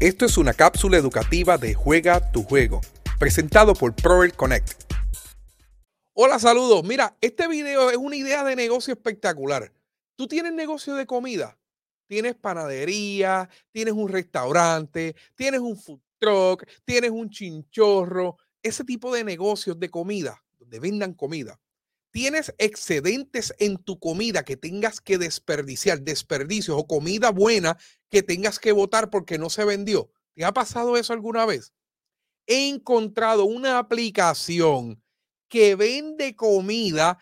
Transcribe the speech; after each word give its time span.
Esto 0.00 0.26
es 0.26 0.38
una 0.38 0.54
cápsula 0.54 0.96
educativa 0.96 1.58
de 1.58 1.74
Juega 1.74 2.30
tu 2.30 2.44
Juego, 2.44 2.80
presentado 3.18 3.74
por 3.74 3.96
Proel 3.96 4.32
Connect. 4.32 4.84
Hola, 6.12 6.38
saludos. 6.38 6.84
Mira, 6.84 7.16
este 7.20 7.48
video 7.48 7.90
es 7.90 7.96
una 7.96 8.14
idea 8.14 8.44
de 8.44 8.54
negocio 8.54 8.94
espectacular. 8.94 9.72
Tú 10.14 10.28
tienes 10.28 10.52
negocio 10.52 10.94
de 10.94 11.04
comida, 11.04 11.58
tienes 12.06 12.36
panadería, 12.36 13.50
tienes 13.72 13.94
un 13.94 14.08
restaurante, 14.08 15.16
tienes 15.34 15.58
un 15.58 15.76
food 15.76 16.00
truck, 16.18 16.64
tienes 16.84 17.10
un 17.10 17.28
chinchorro, 17.28 18.36
ese 18.62 18.84
tipo 18.84 19.12
de 19.12 19.24
negocios 19.24 19.80
de 19.80 19.90
comida, 19.90 20.44
donde 20.60 20.78
vendan 20.78 21.12
comida 21.12 21.58
tienes 22.10 22.54
excedentes 22.58 23.54
en 23.58 23.78
tu 23.78 23.98
comida 23.98 24.44
que 24.44 24.56
tengas 24.56 25.00
que 25.00 25.18
desperdiciar, 25.18 26.00
desperdicios 26.00 26.76
o 26.78 26.86
comida 26.86 27.30
buena 27.30 27.76
que 28.10 28.22
tengas 28.22 28.58
que 28.58 28.72
botar 28.72 29.10
porque 29.10 29.38
no 29.38 29.50
se 29.50 29.64
vendió. 29.64 30.10
¿Te 30.34 30.44
ha 30.44 30.52
pasado 30.52 30.96
eso 30.96 31.12
alguna 31.12 31.46
vez? 31.46 31.72
He 32.46 32.68
encontrado 32.68 33.44
una 33.44 33.78
aplicación 33.78 35.02
que 35.48 35.74
vende 35.74 36.34
comida 36.36 37.18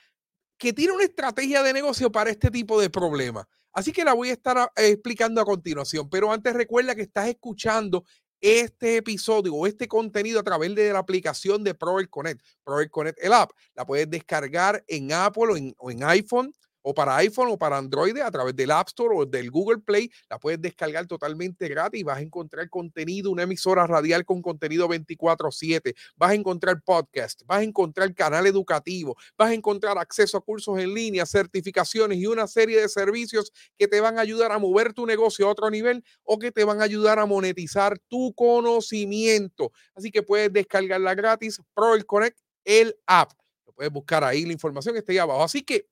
que 0.58 0.72
tiene 0.72 0.92
una 0.92 1.04
estrategia 1.04 1.62
de 1.62 1.72
negocio 1.72 2.10
para 2.10 2.30
este 2.30 2.50
tipo 2.50 2.80
de 2.80 2.90
problemas. 2.90 3.46
Así 3.72 3.92
que 3.92 4.04
la 4.04 4.14
voy 4.14 4.30
a 4.30 4.32
estar 4.32 4.56
ah, 4.56 4.72
explicando 4.76 5.40
a 5.40 5.44
continuación. 5.44 6.08
Pero 6.08 6.32
antes 6.32 6.54
recuerda 6.54 6.94
que 6.94 7.02
estás 7.02 7.28
escuchando 7.28 8.04
este 8.46 8.98
episodio 8.98 9.52
o 9.54 9.66
este 9.66 9.88
contenido 9.88 10.38
a 10.38 10.44
través 10.44 10.72
de 10.76 10.92
la 10.92 11.00
aplicación 11.00 11.64
de 11.64 11.74
Proel 11.74 12.08
Connect. 12.08 12.40
Proel 12.62 12.90
Connect, 12.90 13.18
el 13.20 13.32
app, 13.32 13.50
la 13.74 13.84
puedes 13.84 14.08
descargar 14.08 14.84
en 14.86 15.12
Apple 15.12 15.74
o 15.78 15.90
en, 15.90 16.04
iPhone 16.04 16.54
o 16.88 16.94
para 16.94 17.16
iPhone 17.16 17.48
o 17.50 17.58
para 17.58 17.78
Android 17.78 18.16
a 18.18 18.30
través 18.30 18.54
del 18.54 18.70
App 18.70 18.86
Store 18.86 19.12
o 19.16 19.26
del 19.26 19.50
Google 19.50 19.78
Play. 19.78 20.08
La 20.30 20.38
puedes 20.38 20.62
descargar 20.62 21.04
totalmente 21.06 21.66
gratis. 21.66 22.04
Vas 22.04 22.18
a 22.18 22.20
encontrar 22.20 22.70
contenido, 22.70 23.32
una 23.32 23.42
emisora 23.42 23.88
radial 23.88 24.24
con 24.24 24.40
contenido 24.40 24.86
24/7. 24.86 25.94
Vas 26.14 26.30
a 26.30 26.34
encontrar 26.34 26.80
podcast, 26.82 27.42
vas 27.44 27.58
a 27.58 27.62
encontrar 27.64 28.14
canal 28.14 28.46
educativo, 28.46 29.16
vas 29.36 29.50
a 29.50 29.54
encontrar 29.54 29.98
acceso 29.98 30.38
a 30.38 30.40
cursos 30.40 30.78
en 30.78 30.94
línea, 30.94 31.26
certificaciones 31.26 32.18
y 32.18 32.26
una 32.26 32.46
serie 32.46 32.80
de 32.80 32.88
servicios 32.88 33.50
que 33.76 33.88
te 33.88 34.00
van 34.00 34.18
a 34.18 34.20
ayudar 34.20 34.52
a 34.52 34.58
mover 34.58 34.92
tu 34.92 35.06
negocio 35.06 35.48
a 35.48 35.50
otro 35.50 35.68
nivel 35.70 36.04
o 36.22 36.38
que 36.38 36.52
te 36.52 36.62
van 36.62 36.80
a 36.80 36.84
ayudar 36.84 37.18
a 37.18 37.26
monetizar 37.26 37.98
tu 38.08 38.32
conocimiento. 38.34 39.72
Así 39.96 40.12
que 40.12 40.22
puedes 40.22 40.52
descargarla 40.52 41.16
gratis. 41.16 41.60
Pro 41.74 41.96
el 41.96 42.06
Connect, 42.06 42.38
el 42.64 42.94
app. 43.08 43.32
Lo 43.66 43.72
puedes 43.72 43.92
buscar 43.92 44.22
ahí, 44.22 44.44
la 44.44 44.52
información 44.52 44.96
está 44.96 45.10
ahí 45.10 45.18
abajo. 45.18 45.42
Así 45.42 45.62
que 45.62 45.88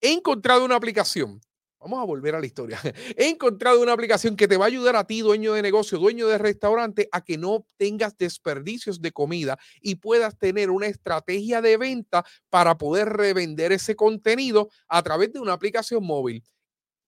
he 0.00 0.12
encontrado 0.12 0.64
una 0.64 0.76
aplicación. 0.76 1.40
Vamos 1.80 2.00
a 2.00 2.04
volver 2.04 2.34
a 2.34 2.40
la 2.40 2.46
historia. 2.46 2.80
He 3.16 3.28
encontrado 3.28 3.80
una 3.80 3.92
aplicación 3.92 4.36
que 4.36 4.48
te 4.48 4.56
va 4.56 4.64
a 4.64 4.68
ayudar 4.68 4.96
a 4.96 5.06
ti, 5.06 5.20
dueño 5.20 5.52
de 5.52 5.62
negocio, 5.62 5.98
dueño 5.98 6.26
de 6.26 6.36
restaurante, 6.36 7.08
a 7.12 7.22
que 7.22 7.38
no 7.38 7.66
tengas 7.76 8.18
desperdicios 8.18 9.00
de 9.00 9.12
comida 9.12 9.58
y 9.80 9.94
puedas 9.94 10.36
tener 10.36 10.70
una 10.70 10.86
estrategia 10.86 11.62
de 11.62 11.76
venta 11.76 12.24
para 12.50 12.76
poder 12.78 13.10
revender 13.10 13.70
ese 13.70 13.94
contenido 13.94 14.70
a 14.88 15.02
través 15.02 15.32
de 15.32 15.38
una 15.38 15.52
aplicación 15.52 16.04
móvil. 16.04 16.42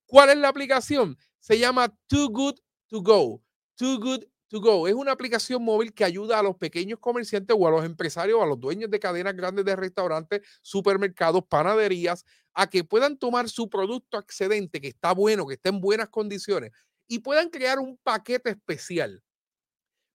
¿Cuál 0.06 0.30
es 0.30 0.36
la 0.36 0.48
aplicación? 0.48 1.16
Se 1.40 1.58
llama 1.58 1.92
Too 2.06 2.28
Good 2.28 2.58
To 2.88 3.02
Go. 3.02 3.42
Too 3.76 3.98
Good 3.98 4.24
To 4.50 4.60
Go 4.60 4.88
es 4.88 4.94
una 4.94 5.12
aplicación 5.12 5.62
móvil 5.62 5.94
que 5.94 6.04
ayuda 6.04 6.40
a 6.40 6.42
los 6.42 6.56
pequeños 6.56 6.98
comerciantes 6.98 7.56
o 7.56 7.68
a 7.68 7.70
los 7.70 7.84
empresarios 7.84 8.42
a 8.42 8.46
los 8.46 8.58
dueños 8.58 8.90
de 8.90 8.98
cadenas 8.98 9.36
grandes 9.36 9.64
de 9.64 9.76
restaurantes, 9.76 10.40
supermercados, 10.60 11.44
panaderías, 11.48 12.24
a 12.52 12.68
que 12.68 12.82
puedan 12.82 13.16
tomar 13.16 13.48
su 13.48 13.70
producto 13.70 14.18
excedente, 14.18 14.80
que 14.80 14.88
está 14.88 15.14
bueno, 15.14 15.46
que 15.46 15.54
está 15.54 15.68
en 15.68 15.80
buenas 15.80 16.08
condiciones, 16.08 16.72
y 17.06 17.20
puedan 17.20 17.48
crear 17.48 17.78
un 17.78 17.96
paquete 18.02 18.50
especial. 18.50 19.22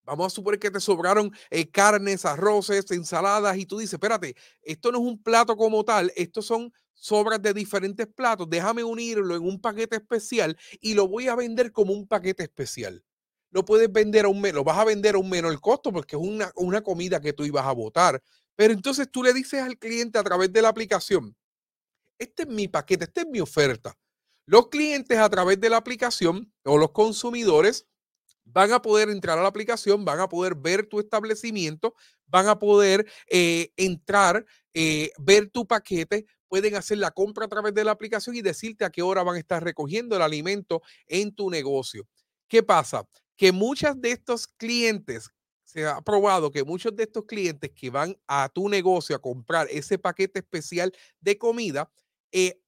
Vamos 0.04 0.26
a 0.26 0.30
suponer 0.36 0.60
que 0.60 0.70
te 0.70 0.80
sobraron 0.80 1.32
eh, 1.48 1.70
carnes, 1.70 2.26
arroces, 2.26 2.90
ensaladas, 2.90 3.56
y 3.56 3.64
tú 3.64 3.78
dices, 3.78 3.94
espérate, 3.94 4.36
esto 4.60 4.92
no 4.92 4.98
es 4.98 5.04
un 5.04 5.22
plato 5.22 5.56
como 5.56 5.82
tal, 5.82 6.12
estos 6.14 6.44
son 6.44 6.70
sobras 6.92 7.40
de 7.40 7.54
diferentes 7.54 8.06
platos, 8.06 8.50
déjame 8.50 8.84
unirlo 8.84 9.34
en 9.34 9.44
un 9.44 9.58
paquete 9.58 9.96
especial 9.96 10.58
y 10.82 10.92
lo 10.92 11.08
voy 11.08 11.28
a 11.28 11.36
vender 11.36 11.72
como 11.72 11.94
un 11.94 12.06
paquete 12.06 12.42
especial 12.42 13.02
lo 13.56 13.64
puedes 13.64 13.90
vender 13.90 14.26
a 14.26 14.28
un 14.28 14.42
lo 14.42 14.64
vas 14.64 14.76
a 14.76 14.84
vender 14.84 15.14
a 15.14 15.18
un 15.18 15.30
menor 15.30 15.58
costo 15.62 15.90
porque 15.90 16.14
es 16.14 16.20
una, 16.20 16.52
una 16.56 16.82
comida 16.82 17.22
que 17.22 17.32
tú 17.32 17.42
ibas 17.42 17.64
a 17.64 17.72
votar. 17.72 18.22
Pero 18.54 18.74
entonces 18.74 19.10
tú 19.10 19.22
le 19.22 19.32
dices 19.32 19.62
al 19.62 19.78
cliente 19.78 20.18
a 20.18 20.22
través 20.22 20.52
de 20.52 20.60
la 20.60 20.68
aplicación, 20.68 21.34
este 22.18 22.42
es 22.42 22.48
mi 22.48 22.68
paquete, 22.68 23.04
esta 23.04 23.22
es 23.22 23.26
mi 23.26 23.40
oferta. 23.40 23.96
Los 24.44 24.68
clientes 24.68 25.16
a 25.16 25.30
través 25.30 25.58
de 25.58 25.70
la 25.70 25.78
aplicación 25.78 26.52
o 26.66 26.76
los 26.76 26.90
consumidores 26.90 27.86
van 28.44 28.74
a 28.74 28.82
poder 28.82 29.08
entrar 29.08 29.38
a 29.38 29.42
la 29.42 29.48
aplicación, 29.48 30.04
van 30.04 30.20
a 30.20 30.28
poder 30.28 30.54
ver 30.54 30.84
tu 30.86 31.00
establecimiento, 31.00 31.94
van 32.26 32.48
a 32.48 32.58
poder 32.58 33.10
eh, 33.30 33.70
entrar, 33.78 34.44
eh, 34.74 35.12
ver 35.18 35.48
tu 35.48 35.66
paquete, 35.66 36.26
pueden 36.46 36.74
hacer 36.74 36.98
la 36.98 37.10
compra 37.10 37.46
a 37.46 37.48
través 37.48 37.72
de 37.72 37.84
la 37.84 37.92
aplicación 37.92 38.36
y 38.36 38.42
decirte 38.42 38.84
a 38.84 38.90
qué 38.90 39.00
hora 39.00 39.22
van 39.22 39.36
a 39.36 39.38
estar 39.38 39.64
recogiendo 39.64 40.14
el 40.14 40.20
alimento 40.20 40.82
en 41.06 41.34
tu 41.34 41.48
negocio. 41.48 42.06
¿Qué 42.48 42.62
pasa? 42.62 43.06
Que 43.36 43.52
muchas 43.52 44.00
de 44.00 44.12
estos 44.12 44.46
clientes, 44.46 45.30
se 45.64 45.86
ha 45.86 46.00
probado 46.00 46.50
que 46.50 46.64
muchos 46.64 46.94
de 46.96 47.04
estos 47.04 47.24
clientes 47.26 47.70
que 47.74 47.90
van 47.90 48.16
a 48.26 48.48
tu 48.48 48.68
negocio 48.68 49.16
a 49.16 49.20
comprar 49.20 49.66
ese 49.70 49.98
paquete 49.98 50.40
especial 50.40 50.92
de 51.20 51.36
comida, 51.38 51.90
eh, 52.32 52.58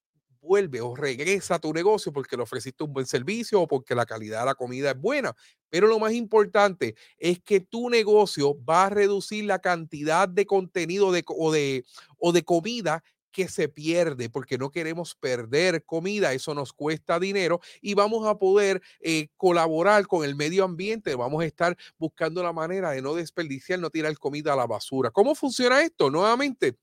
vuelve 0.41 0.81
o 0.81 0.95
regresa 0.95 1.57
a 1.57 1.59
tu 1.59 1.73
negocio 1.73 2.13
porque 2.13 2.37
le 2.37 2.43
ofreciste 2.43 2.85
un 2.85 2.93
buen 2.93 3.07
servicio 3.07 3.61
o 3.61 3.69
porque 3.69 3.95
la 3.95 4.07
calidad 4.07 4.41
de 4.41 4.47
la 4.47 4.55
comida 4.55 4.91
es 4.91 5.01
buena. 5.01 5.35
Pero 5.69 5.87
lo 5.87 5.99
más 5.99 6.13
importante 6.13 6.95
es 7.19 7.41
que 7.41 7.61
tu 7.61 7.91
negocio 7.91 8.57
va 8.65 8.87
a 8.87 8.91
reducir 8.91 9.45
la 9.45 9.59
cantidad 9.59 10.29
de 10.29 10.47
contenido 10.47 11.13
de, 11.13 11.25
o, 11.27 11.53
de, 11.53 11.85
o 12.19 12.33
de 12.33 12.43
comida 12.45 13.03
que 13.39 13.47
se 13.47 13.69
pierde 13.69 14.29
porque 14.29 14.59
no 14.59 14.69
queremos 14.69 15.15
perder 15.15 15.85
comida, 15.85 16.33
eso 16.33 16.55
nos 16.55 16.73
cuesta 16.73 17.21
dinero 17.21 17.61
y 17.81 17.95
vamos 17.95 18.27
a 18.27 18.37
poder 18.37 18.83
eh, 18.99 19.29
colaborar 19.37 20.09
con 20.09 20.25
el 20.25 20.35
medio 20.35 20.65
ambiente, 20.65 21.15
vamos 21.15 21.45
a 21.45 21.47
estar 21.47 21.77
buscando 21.99 22.43
la 22.43 22.53
manera 22.53 22.91
de 22.91 23.01
no 23.01 23.15
desperdiciar, 23.15 23.79
no 23.79 23.91
tirar 23.91 24.19
comida 24.19 24.55
a 24.55 24.57
la 24.57 24.67
basura. 24.67 25.13
¿Cómo 25.13 25.37
funciona 25.37 25.83
esto? 25.83 26.11
Nuevamente, 26.11 26.75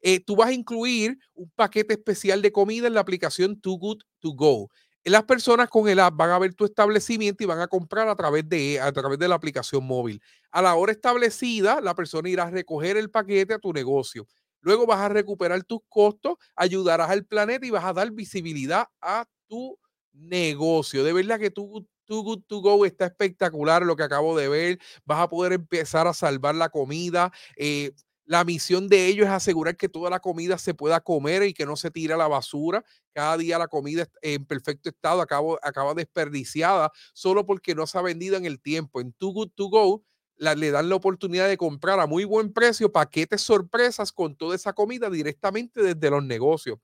eh, 0.00 0.18
tú 0.18 0.34
vas 0.34 0.48
a 0.48 0.52
incluir 0.52 1.16
un 1.32 1.48
paquete 1.54 1.94
especial 1.94 2.42
de 2.42 2.50
comida 2.50 2.88
en 2.88 2.94
la 2.94 3.02
aplicación 3.02 3.60
Too 3.60 3.78
Good 3.78 4.02
To 4.18 4.32
Go. 4.32 4.68
Las 5.04 5.22
personas 5.22 5.68
con 5.68 5.88
el 5.88 6.00
app 6.00 6.16
van 6.16 6.30
a 6.30 6.40
ver 6.40 6.54
tu 6.54 6.64
establecimiento 6.64 7.44
y 7.44 7.46
van 7.46 7.60
a 7.60 7.68
comprar 7.68 8.08
a 8.08 8.16
través 8.16 8.48
de, 8.48 8.80
a 8.80 8.90
través 8.90 9.20
de 9.20 9.28
la 9.28 9.36
aplicación 9.36 9.84
móvil. 9.84 10.20
A 10.50 10.60
la 10.60 10.74
hora 10.74 10.90
establecida, 10.90 11.80
la 11.80 11.94
persona 11.94 12.28
irá 12.28 12.44
a 12.48 12.50
recoger 12.50 12.96
el 12.96 13.10
paquete 13.10 13.54
a 13.54 13.58
tu 13.60 13.72
negocio. 13.72 14.26
Luego 14.60 14.86
vas 14.86 15.00
a 15.00 15.08
recuperar 15.08 15.62
tus 15.64 15.80
costos, 15.88 16.34
ayudarás 16.56 17.10
al 17.10 17.24
planeta 17.24 17.66
y 17.66 17.70
vas 17.70 17.84
a 17.84 17.92
dar 17.92 18.10
visibilidad 18.12 18.86
a 19.00 19.26
tu 19.48 19.78
negocio. 20.12 21.04
De 21.04 21.12
verdad 21.12 21.38
que 21.38 21.50
tu 21.50 21.86
Too 22.06 22.22
Good 22.22 22.42
To 22.48 22.60
Go 22.60 22.84
está 22.84 23.06
espectacular 23.06 23.82
lo 23.86 23.94
que 23.96 24.02
acabo 24.02 24.36
de 24.36 24.48
ver. 24.48 24.78
Vas 25.04 25.20
a 25.20 25.28
poder 25.28 25.52
empezar 25.52 26.06
a 26.08 26.12
salvar 26.14 26.54
la 26.56 26.68
comida. 26.68 27.32
Eh, 27.56 27.92
la 28.24 28.44
misión 28.44 28.88
de 28.88 29.06
ellos 29.06 29.26
es 29.26 29.32
asegurar 29.32 29.76
que 29.76 29.88
toda 29.88 30.10
la 30.10 30.20
comida 30.20 30.58
se 30.58 30.74
pueda 30.74 31.00
comer 31.00 31.42
y 31.44 31.54
que 31.54 31.66
no 31.66 31.76
se 31.76 31.90
tire 31.90 32.14
a 32.14 32.16
la 32.16 32.28
basura. 32.28 32.84
Cada 33.12 33.36
día 33.36 33.58
la 33.58 33.68
comida 33.68 34.06
en 34.22 34.44
perfecto 34.44 34.88
estado 34.88 35.20
acaba, 35.20 35.56
acaba 35.62 35.94
desperdiciada 35.94 36.90
solo 37.12 37.46
porque 37.46 37.74
no 37.74 37.86
se 37.86 37.98
ha 37.98 38.02
vendido 38.02 38.36
en 38.36 38.44
el 38.44 38.60
tiempo. 38.60 39.00
En 39.00 39.12
Too 39.12 39.32
Good 39.32 39.50
To 39.54 39.68
Go 39.68 40.04
le 40.40 40.70
dan 40.70 40.88
la 40.88 40.96
oportunidad 40.96 41.48
de 41.48 41.56
comprar 41.56 42.00
a 42.00 42.06
muy 42.06 42.24
buen 42.24 42.52
precio 42.52 42.90
paquetes 42.90 43.42
sorpresas 43.42 44.10
con 44.12 44.34
toda 44.34 44.56
esa 44.56 44.72
comida 44.72 45.10
directamente 45.10 45.82
desde 45.82 46.10
los 46.10 46.24
negocios. 46.24 46.78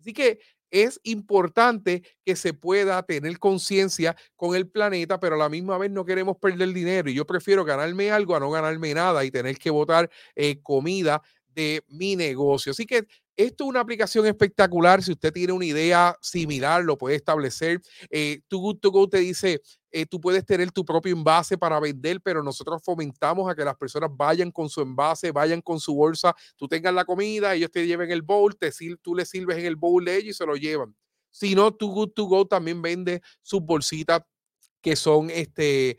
Así 0.00 0.12
que 0.12 0.40
es 0.70 0.98
importante 1.04 2.02
que 2.24 2.34
se 2.34 2.54
pueda 2.54 3.02
tener 3.02 3.38
conciencia 3.38 4.16
con 4.36 4.56
el 4.56 4.68
planeta, 4.68 5.20
pero 5.20 5.34
a 5.34 5.38
la 5.38 5.50
misma 5.50 5.76
vez 5.76 5.90
no 5.90 6.04
queremos 6.04 6.38
perder 6.38 6.72
dinero. 6.72 7.10
Y 7.10 7.14
yo 7.14 7.26
prefiero 7.26 7.64
ganarme 7.64 8.10
algo 8.10 8.34
a 8.34 8.40
no 8.40 8.50
ganarme 8.50 8.94
nada 8.94 9.22
y 9.24 9.30
tener 9.30 9.58
que 9.58 9.70
botar 9.70 10.10
eh, 10.34 10.60
comida 10.62 11.22
de 11.54 11.84
mi 11.88 12.16
negocio. 12.16 12.72
Así 12.72 12.86
que 12.86 13.06
esto 13.36 13.64
es 13.64 13.68
una 13.68 13.80
aplicación 13.80 14.26
espectacular. 14.26 15.02
Si 15.02 15.12
usted 15.12 15.32
tiene 15.32 15.52
una 15.52 15.66
idea 15.66 16.16
similar, 16.22 16.82
lo 16.84 16.96
puede 16.96 17.16
establecer. 17.16 17.80
Eh, 18.10 18.40
Too 18.48 18.60
Good 18.60 18.78
To 18.78 19.08
te 19.08 19.18
dice, 19.18 19.60
eh, 19.92 20.06
tú 20.06 20.20
puedes 20.20 20.44
tener 20.46 20.72
tu 20.72 20.84
propio 20.84 21.14
envase 21.14 21.58
para 21.58 21.78
vender, 21.78 22.20
pero 22.22 22.42
nosotros 22.42 22.82
fomentamos 22.82 23.50
a 23.50 23.54
que 23.54 23.64
las 23.64 23.76
personas 23.76 24.10
vayan 24.12 24.50
con 24.50 24.70
su 24.70 24.80
envase, 24.80 25.32
vayan 25.32 25.60
con 25.60 25.78
su 25.78 25.94
bolsa, 25.94 26.34
tú 26.56 26.66
tengas 26.66 26.94
la 26.94 27.04
comida, 27.04 27.54
ellos 27.54 27.70
te 27.70 27.86
lleven 27.86 28.10
el 28.10 28.22
bowl, 28.22 28.56
te, 28.56 28.70
tú 29.02 29.14
les 29.14 29.28
sirves 29.28 29.58
en 29.58 29.66
el 29.66 29.76
bowl 29.76 30.04
de 30.04 30.16
ellos 30.16 30.30
y 30.30 30.38
se 30.38 30.46
lo 30.46 30.56
llevan. 30.56 30.96
Si 31.30 31.54
no, 31.54 31.72
Too 31.72 31.88
Good 31.88 32.10
To 32.12 32.24
Go 32.24 32.46
también 32.46 32.80
vende 32.80 33.20
sus 33.42 33.60
bolsitas 33.60 34.22
que 34.80 34.96
son 34.96 35.30
este, 35.30 35.98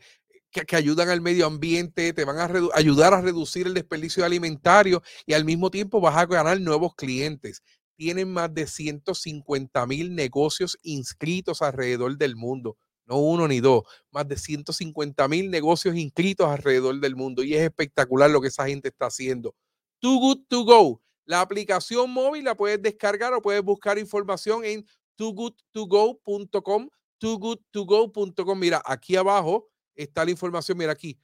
que, 0.50 0.76
ayudan 0.76 1.08
al 1.08 1.20
medio 1.20 1.46
ambiente, 1.46 2.12
te 2.12 2.24
van 2.24 2.38
a 2.38 2.50
ayudar 2.74 3.14
a 3.14 3.20
reducir 3.20 3.66
el 3.66 3.74
desperdicio 3.74 4.24
alimentario 4.24 5.02
y 5.24 5.34
al 5.34 5.44
mismo 5.44 5.70
tiempo 5.70 6.00
vas 6.00 6.16
a 6.16 6.26
ganar 6.26 6.60
nuevos 6.60 6.94
clientes. 6.94 7.62
Tienen 7.96 8.32
más 8.32 8.52
de 8.52 8.66
150 8.66 9.86
mil 9.86 10.14
negocios 10.14 10.78
inscritos 10.82 11.62
alrededor 11.62 12.16
del 12.18 12.34
mundo 12.36 12.76
no 13.06 13.18
uno 13.18 13.48
ni 13.48 13.60
dos, 13.60 13.82
más 14.10 14.26
de 14.28 14.36
150 14.36 15.28
mil 15.28 15.50
negocios 15.50 15.96
inscritos 15.96 16.48
alrededor 16.48 17.00
del 17.00 17.16
mundo 17.16 17.42
y 17.42 17.54
es 17.54 17.62
espectacular 17.62 18.30
lo 18.30 18.40
que 18.40 18.48
esa 18.48 18.66
gente 18.66 18.88
está 18.88 19.06
haciendo. 19.06 19.54
Too 20.00 20.18
Good 20.18 20.46
To 20.48 20.64
Go, 20.64 21.02
la 21.24 21.40
aplicación 21.40 22.10
móvil 22.10 22.44
la 22.44 22.54
puedes 22.54 22.80
descargar 22.82 23.32
o 23.34 23.42
puedes 23.42 23.62
buscar 23.62 23.98
información 23.98 24.64
en 24.64 24.86
toogoodtogo.com, 25.16 26.88
toogoodtogo.com. 27.18 28.58
Mira, 28.58 28.82
aquí 28.84 29.16
abajo 29.16 29.68
está 29.94 30.24
la 30.24 30.32
información, 30.32 30.76
mira 30.76 30.92
aquí, 30.92 31.18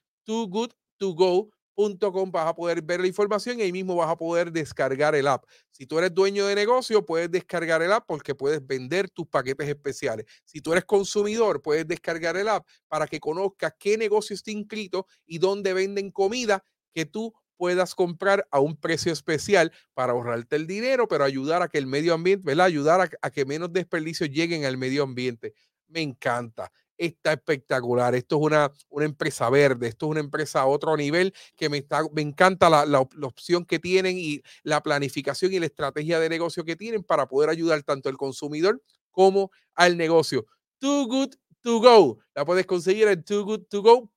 toogoodtogo.com 1.81 2.31
vas 2.31 2.47
a 2.47 2.55
poder 2.55 2.83
ver 2.83 3.01
la 3.01 3.07
información 3.07 3.59
y 3.59 3.63
ahí 3.63 3.73
mismo 3.73 3.97
vas 3.97 4.11
a 4.11 4.17
poder 4.17 4.53
descargar 4.53 5.15
el 5.15 5.27
app. 5.27 5.45
Si 5.71 5.87
tú 5.87 5.99
eres 5.99 6.15
dueño 6.15 6.47
de 6.47 6.55
negocio, 6.55 7.05
puedes 7.05 7.31
descargar 7.31 7.83
el 7.83 7.93
app 7.93 8.05
porque 8.07 8.35
puedes 8.35 8.67
vender 8.67 9.09
tus 9.11 9.27
paquetes 9.27 9.69
especiales. 9.69 10.27
Si 10.45 10.61
tú 10.61 10.73
eres 10.73 10.85
consumidor, 10.85 11.63
puedes 11.63 11.87
descargar 11.87 12.37
el 12.37 12.49
app 12.49 12.67
para 12.89 13.07
que 13.07 13.21
conozcas 13.21 13.75
qué 13.79 13.97
negocio 13.97 14.35
está 14.35 14.51
inscrito 14.51 15.07
y 15.27 15.39
dónde 15.39 15.73
venden 15.73 16.11
comida 16.11 16.63
que 16.93 17.07
tú 17.07 17.33
puedas 17.57 17.95
comprar 17.95 18.47
a 18.51 18.59
un 18.59 18.75
precio 18.77 19.13
especial 19.13 19.71
para 19.93 20.13
ahorrarte 20.13 20.57
el 20.57 20.67
dinero, 20.67 21.07
pero 21.09 21.25
ayudar 21.25 21.63
a 21.63 21.69
que 21.69 21.79
el 21.79 21.87
medio 21.87 22.15
ambiente, 22.15 22.43
¿verdad? 22.45 22.67
Ayudar 22.67 23.01
a, 23.03 23.11
a 23.21 23.31
que 23.31 23.45
menos 23.45 23.73
desperdicios 23.73 24.31
lleguen 24.31 24.65
al 24.65 24.79
medio 24.79 25.03
ambiente. 25.03 25.55
Me 25.87 26.01
encanta 26.01 26.73
está 27.01 27.33
espectacular. 27.33 28.15
Esto 28.15 28.37
es 28.37 28.43
una, 28.43 28.73
una 28.91 29.05
empresa 29.07 29.49
verde, 29.51 29.89
esto 29.89 30.07
es 30.07 30.11
una 30.11 30.21
empresa 30.21 30.61
a 30.61 30.67
otro 30.67 30.97
nivel 30.97 31.35
que 31.57 31.69
me, 31.69 31.79
está, 31.79 32.03
me 32.13 32.23
encanta 32.23 32.69
la, 32.69 32.85
la, 32.85 33.01
opción 33.01 33.65
que 33.65 33.79
tienen 33.79 34.19
y 34.19 34.43
la 34.63 34.83
planificación 34.83 35.53
y 35.53 35.59
la 35.59 35.67
estrategia 35.67 36.21
de 36.21 36.29
negocio 36.29 36.65
que 36.65 36.77
tienen 36.77 37.03
para 37.03 37.27
poder 37.27 37.51
ayudar 37.51 37.83
tanto 37.83 38.09
al 38.09 38.17
consumidor 38.17 38.83
como 39.11 39.51
al 39.75 39.97
negocio. 39.97 40.47
Too 40.79 41.07
Good 41.07 41.35
To 41.63 41.81
Go. 41.81 42.19
La 42.35 42.45
puedes 42.45 42.67
conseguir 42.67 43.09
en 43.09 43.23
toogoodtogo.com 43.25 44.11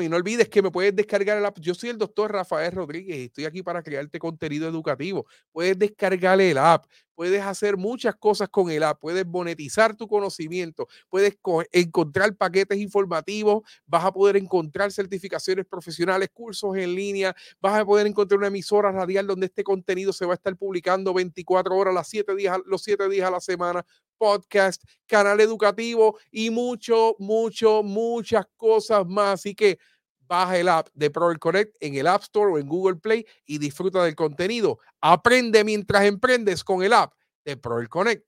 y 0.00 0.08
no 0.08 0.16
olvides 0.16 0.48
que 0.48 0.62
me 0.62 0.70
puedes 0.70 0.96
descargar 0.96 1.36
el 1.36 1.44
app. 1.44 1.58
Yo 1.60 1.74
soy 1.74 1.90
el 1.90 1.98
doctor 1.98 2.32
Rafael 2.32 2.72
Rodríguez 2.72 3.18
y 3.18 3.24
estoy 3.24 3.44
aquí 3.44 3.62
para 3.62 3.82
crearte 3.82 4.18
contenido 4.18 4.66
educativo. 4.68 5.26
Puedes 5.52 5.78
descargar 5.78 6.40
el 6.40 6.56
app, 6.56 6.86
puedes 7.14 7.42
hacer 7.42 7.76
muchas 7.76 8.14
cosas 8.16 8.48
con 8.48 8.70
el 8.70 8.82
app, 8.82 8.98
puedes 8.98 9.26
monetizar 9.26 9.94
tu 9.94 10.08
conocimiento, 10.08 10.88
puedes 11.10 11.36
encontrar 11.70 12.34
paquetes 12.34 12.78
informativos, 12.78 13.62
vas 13.86 14.04
a 14.04 14.12
poder 14.12 14.36
encontrar 14.36 14.90
certificaciones 14.90 15.66
profesionales, 15.66 16.30
cursos 16.32 16.74
en 16.76 16.94
línea, 16.94 17.34
vas 17.60 17.80
a 17.80 17.84
poder 17.84 18.06
encontrar 18.06 18.38
una 18.38 18.48
emisora 18.48 18.90
radial 18.90 19.26
donde 19.26 19.46
este 19.46 19.62
contenido 19.62 20.12
se 20.12 20.24
va 20.24 20.32
a 20.32 20.36
estar 20.36 20.56
publicando 20.56 21.12
24 21.12 21.76
horas, 21.76 21.94
las 21.94 22.08
7 22.08 22.34
días, 22.34 22.58
los 22.64 22.82
7 22.82 23.08
días 23.08 23.28
a 23.28 23.30
la 23.30 23.40
semana 23.40 23.84
podcast, 24.22 24.84
canal 25.08 25.40
educativo 25.40 26.16
y 26.30 26.50
mucho, 26.50 27.16
mucho, 27.18 27.82
muchas 27.82 28.46
cosas 28.56 29.04
más. 29.04 29.41
Así 29.42 29.56
que 29.56 29.80
baja 30.20 30.56
el 30.56 30.68
app 30.68 30.88
de 30.94 31.10
Proel 31.10 31.40
Connect 31.40 31.76
en 31.80 31.96
el 31.96 32.06
App 32.06 32.22
Store 32.22 32.52
o 32.52 32.58
en 32.58 32.68
Google 32.68 32.96
Play 32.96 33.26
y 33.44 33.58
disfruta 33.58 34.04
del 34.04 34.14
contenido. 34.14 34.78
Aprende 35.00 35.64
mientras 35.64 36.04
emprendes 36.04 36.62
con 36.62 36.82
el 36.84 36.92
app 36.92 37.12
de 37.44 37.56
Proel 37.56 37.88
Connect. 37.88 38.24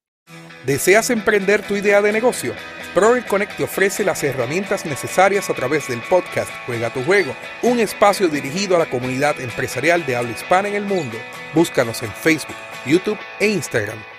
¿Deseas 0.67 1.11
emprender 1.11 1.63
tu 1.67 1.77
idea 1.77 2.03
de 2.03 2.11
negocio? 2.11 2.53
Proel 2.95 3.25
Connect 3.27 3.57
te 3.57 3.65
ofrece 3.65 4.05
las 4.05 4.25
herramientas 4.25 4.85
necesarias 4.87 5.51
a 5.51 5.55
través 5.55 5.89
del 5.89 6.01
podcast 6.03 6.51
Juega 6.67 6.93
tu 6.93 7.03
Juego, 7.05 7.35
un 7.63 7.79
espacio 7.79 8.29
dirigido 8.29 8.77
a 8.77 8.81
la 8.81 8.91
comunidad 8.91 9.41
empresarial 9.41 10.05
de 10.07 10.17
habla 10.17 10.33
hispana 10.33 10.69
en 10.69 10.75
el 10.75 10.85
mundo. 10.85 11.17
Búscanos 11.55 12.03
en 12.03 12.11
Facebook, 12.11 12.57
YouTube 12.87 13.19
e 13.39 13.49
Instagram 13.49 14.14